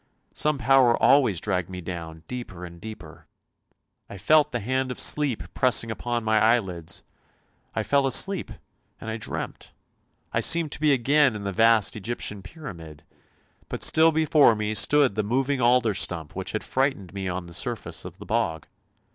Some 0.33 0.57
power 0.57 0.97
always 0.99 1.39
dragged 1.39 1.69
me 1.69 1.79
down, 1.79 2.23
deeper 2.27 2.65
and 2.65 2.81
deeper. 2.81 3.27
I 4.09 4.17
felt 4.17 4.51
the 4.51 4.59
hand 4.59 4.89
of 4.89 4.99
sleep 4.99 5.53
pressing 5.53 5.91
upon 5.91 6.23
my 6.23 6.39
eyelids. 6.43 7.03
I 7.75 7.83
fell 7.83 8.07
asleep, 8.07 8.49
and 8.99 9.11
I 9.11 9.17
dreamt— 9.17 9.73
I 10.33 10.39
seemed 10.39 10.71
to 10.71 10.79
be 10.79 10.91
again 10.91 11.35
in 11.35 11.43
the 11.43 11.51
vast 11.51 11.95
Egyptian 11.95 12.41
Pyramid; 12.41 13.03
but 13.69 13.83
still 13.83 14.11
before 14.11 14.55
me 14.55 14.73
stood 14.73 15.13
the 15.13 15.21
moving 15.21 15.61
alder 15.61 15.93
stump 15.93 16.35
which 16.35 16.53
had 16.53 16.63
frightened 16.63 17.13
me 17.13 17.27
on 17.29 17.45
the 17.45 17.53
surface 17.53 18.03
of 18.03 18.17
the 18.17 18.25
bog. 18.25 18.65